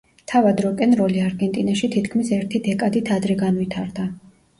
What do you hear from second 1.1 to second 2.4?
არგენტინაში თითქმის